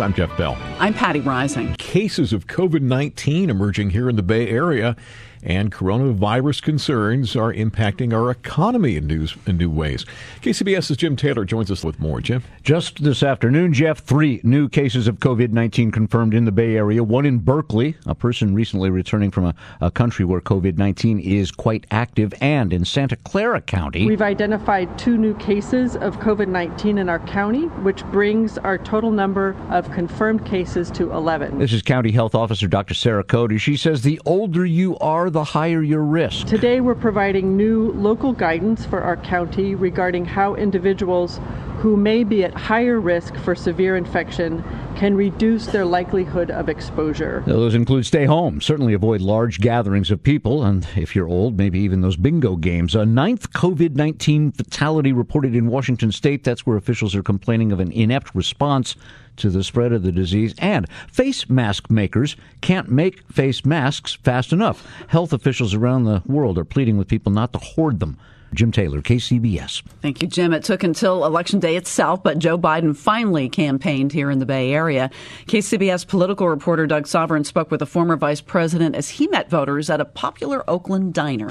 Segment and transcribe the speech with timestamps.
[0.00, 0.58] I'm Jeff Bell.
[0.78, 1.76] I'm Patti Reising.
[1.78, 4.94] Cases of COVID 19 emerging here in the Bay Area,
[5.42, 10.04] and coronavirus concerns are impacting our economy in new, in new ways.
[10.42, 12.20] KCBS's Jim Taylor joins us with more.
[12.20, 12.42] Jim?
[12.62, 17.02] Just this afternoon, Jeff, three new cases of COVID 19 confirmed in the Bay Area.
[17.02, 21.50] One in Berkeley, a person recently returning from a, a country where COVID 19 is
[21.50, 24.06] quite active, and in Santa Clara County.
[24.06, 29.10] We've identified two new cases of COVID 19 in our county, which brings our total
[29.10, 31.58] number of confirmed cases to 11.
[31.58, 32.94] This is County Health Officer Dr.
[32.94, 33.58] Sara Cody.
[33.58, 36.46] She says the older you are, the higher your risk.
[36.46, 41.40] Today, we're providing new local guidance for our county regarding how individuals
[41.86, 44.60] who may be at higher risk for severe infection
[44.96, 47.44] can reduce their likelihood of exposure.
[47.46, 51.78] Those include stay home, certainly avoid large gatherings of people, and if you're old, maybe
[51.78, 52.96] even those bingo games.
[52.96, 56.42] A ninth COVID 19 fatality reported in Washington state.
[56.42, 58.96] That's where officials are complaining of an inept response
[59.36, 60.56] to the spread of the disease.
[60.58, 64.84] And face mask makers can't make face masks fast enough.
[65.06, 68.18] Health officials around the world are pleading with people not to hoard them.
[68.54, 69.82] Jim Taylor, KCBS.
[70.02, 70.52] Thank you, Jim.
[70.52, 74.72] It took until Election Day itself, but Joe Biden finally campaigned here in the Bay
[74.72, 75.10] Area.
[75.46, 79.90] KCBS political reporter Doug Sovern spoke with the former vice president as he met voters
[79.90, 81.48] at a popular Oakland diner.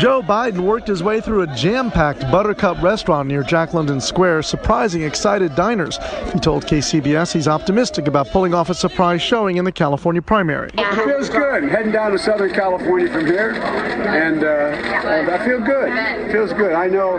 [0.00, 4.44] Joe Biden worked his way through a jam packed Buttercup restaurant near Jack London Square,
[4.44, 5.98] surprising excited diners.
[6.32, 10.70] He told KCBS he's optimistic about pulling off a surprise showing in the California primary.
[10.72, 11.64] It feels good.
[11.64, 15.92] Heading down to Southern California from here, and, uh, I feel good.
[15.92, 16.72] It feels good.
[16.72, 17.18] I know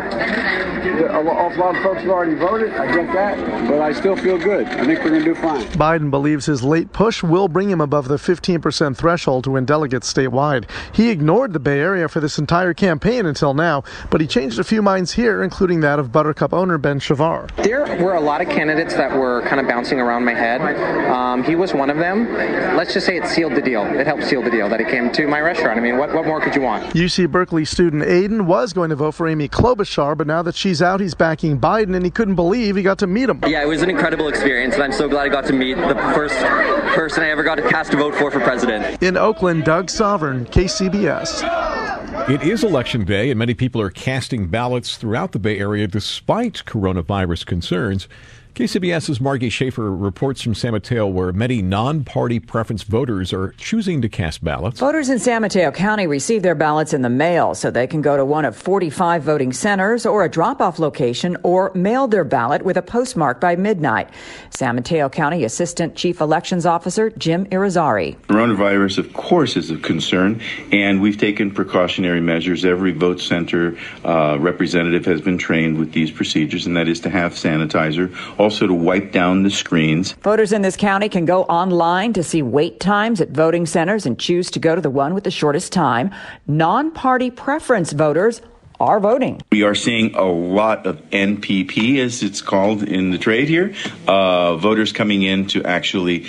[0.81, 2.73] a lot of folks have already voted.
[2.73, 4.65] I get that, but I still feel good.
[4.65, 5.63] I think we're going to do fine.
[5.73, 10.11] Biden believes his late push will bring him above the 15% threshold to win delegates
[10.11, 10.67] statewide.
[10.93, 14.63] He ignored the Bay Area for this entire campaign until now, but he changed a
[14.63, 17.49] few minds here, including that of Buttercup owner Ben Shavar.
[17.63, 20.61] There were a lot of candidates that were kind of bouncing around my head.
[21.09, 22.31] Um, he was one of them.
[22.75, 23.83] Let's just say it sealed the deal.
[23.85, 25.77] It helped seal the deal that he came to my restaurant.
[25.77, 26.93] I mean, what, what more could you want?
[26.93, 30.81] UC Berkeley student Aiden was going to vote for Amy Klobuchar, but now that she's
[30.81, 33.41] out, he's backing Biden, and he couldn't believe he got to meet him.
[33.47, 35.95] Yeah, it was an incredible experience, and I'm so glad I got to meet the
[36.15, 36.35] first
[36.95, 39.01] person I ever got to cast a vote for for president.
[39.01, 41.70] In Oakland, Doug Sovern, KCBS.
[42.29, 46.63] It is election day, and many people are casting ballots throughout the Bay Area despite
[46.65, 48.07] coronavirus concerns.
[48.53, 54.09] KCBS's Margie Shafer reports from San Mateo where many non-party preference voters are choosing to
[54.09, 54.81] cast ballots.
[54.81, 58.17] Voters in San Mateo County receive their ballots in the mail so they can go
[58.17, 62.75] to one of 45 voting centers or a drop-off location or mail their ballot with
[62.75, 64.09] a postmark by midnight.
[64.49, 68.17] San Mateo County Assistant Chief Elections Officer Jim Irizarry.
[68.27, 70.41] Coronavirus, of course, is a concern,
[70.73, 72.65] and we've taken precautionary measures.
[72.65, 77.09] Every vote center uh, representative has been trained with these procedures, and that is to
[77.09, 80.13] have sanitizer also to wipe down the screens.
[80.13, 84.17] Voters in this county can go online to see wait times at voting centers and
[84.17, 86.09] choose to go to the one with the shortest time.
[86.47, 88.41] Non party preference voters
[88.79, 89.39] are voting.
[89.51, 93.75] We are seeing a lot of NPP, as it's called in the trade here,
[94.07, 96.25] uh, voters coming in to actually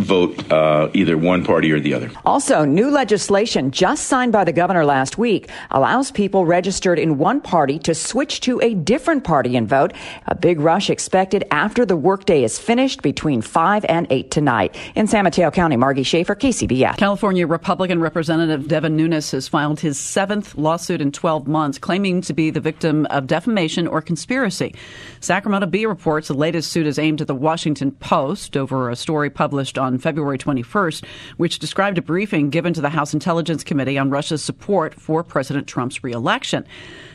[0.00, 2.10] vote uh, either one party or the other.
[2.24, 7.40] Also, new legislation just signed by the governor last week allows people registered in one
[7.40, 9.92] party to switch to a different party and vote.
[10.26, 14.76] A big rush expected after the workday is finished between 5 and 8 tonight.
[14.94, 16.96] In San Mateo County, Margie Shafer, KCBS.
[16.96, 22.32] California Republican Representative Devin Nunes has filed his seventh lawsuit in 12 months, claiming to
[22.32, 24.74] be the victim of defamation or conspiracy.
[25.20, 29.30] Sacramento Bee reports the latest suit is aimed at the Washington Post over a story
[29.30, 31.04] published on on February 21st,
[31.36, 35.66] which described a briefing given to the House Intelligence Committee on Russia's support for President
[35.66, 36.64] Trump's reelection.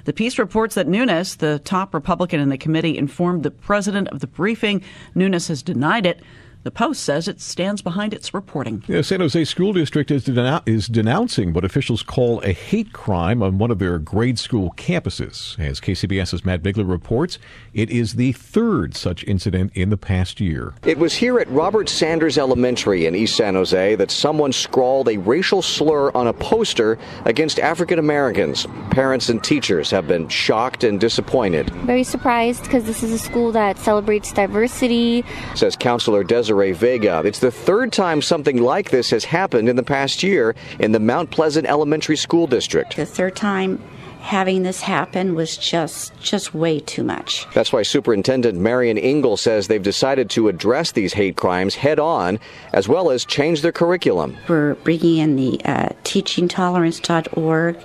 [0.03, 4.19] The piece reports that Nunes, the top Republican in the committee, informed the president of
[4.19, 4.83] the briefing.
[5.15, 6.21] Nunes has denied it.
[6.65, 8.83] The Post says it stands behind its reporting.
[8.87, 13.43] The San Jose School District is, denou- is, denouncing what officials call a hate crime
[13.43, 15.59] on one of their grade school campuses.
[15.59, 17.37] As KCBS's Matt Bigler reports,
[17.75, 20.73] it is the third such incident in the past year.
[20.87, 25.17] It was here at Robert Sanders Elementary in East San Jose that someone scrawled a
[25.17, 28.65] racial slur on a poster against African Americans.
[28.89, 31.69] Parents and teachers have been shocked and disappointed.
[31.85, 35.23] Very surprised because this is a school that celebrates diversity,
[35.53, 36.54] says Counselor Desiree.
[36.55, 37.21] Desiree Vega.
[37.25, 40.99] It's the third time something like this has happened in the past year in the
[40.99, 42.95] Mount Pleasant Elementary School District.
[42.95, 43.81] The third time
[44.21, 47.45] having this happen was just just way too much.
[47.53, 52.39] That's why Superintendent Marion Engel says they've decided to address these hate crimes head on,
[52.71, 54.37] as well as change their curriculum.
[54.47, 57.77] We're bringing in the uh, teachingtolerance.org,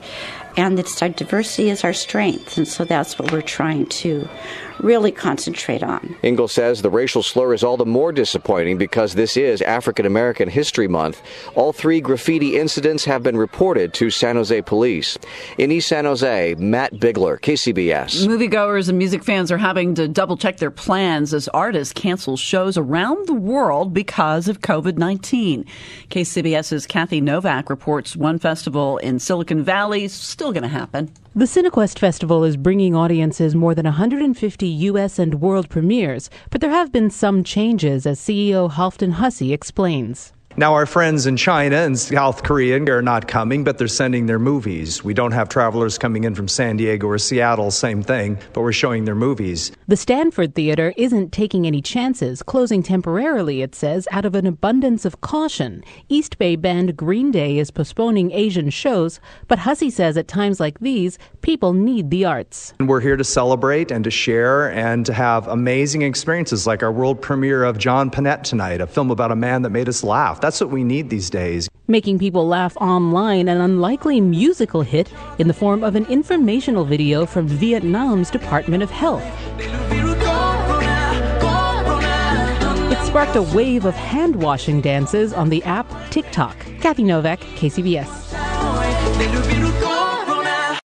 [0.56, 4.28] and it's diversity is our strength, and so that's what we're trying to
[4.82, 6.16] really concentrate on.
[6.22, 10.48] Engel says the racial slur is all the more disappointing because this is African American
[10.48, 11.22] History Month.
[11.54, 15.18] All three graffiti incidents have been reported to San Jose police.
[15.58, 18.26] In East San Jose, Matt Bigler, KCBS.
[18.26, 22.76] Moviegoers and music fans are having to double check their plans as artists cancel shows
[22.76, 25.64] around the world because of COVID 19.
[26.10, 31.12] KCBS's Kathy Novak reports one festival in Silicon Valley is still going to happen.
[31.34, 35.18] The Cinequest Festival is bringing audiences more than 150 U.S.
[35.18, 40.32] and world premieres, but there have been some changes, as CEO Halfdan Hussey explains.
[40.60, 44.38] Now, our friends in China and South Korea are not coming, but they're sending their
[44.38, 45.02] movies.
[45.02, 48.70] We don't have travelers coming in from San Diego or Seattle, same thing, but we're
[48.70, 49.72] showing their movies.
[49.88, 55.06] The Stanford Theater isn't taking any chances, closing temporarily, it says, out of an abundance
[55.06, 55.82] of caution.
[56.10, 59.18] East Bay band Green Day is postponing Asian shows,
[59.48, 62.74] but Hussey says at times like these, people need the arts.
[62.78, 66.92] And we're here to celebrate and to share and to have amazing experiences like our
[66.92, 70.42] world premiere of John Pinette tonight, a film about a man that made us laugh.
[70.50, 71.68] That's what we need these days.
[71.86, 75.08] Making people laugh online, an unlikely musical hit
[75.38, 79.22] in the form of an informational video from Vietnam's Department of Health.
[82.90, 86.56] It sparked a wave of hand washing dances on the app TikTok.
[86.80, 89.49] Kathy Novak, KCBS.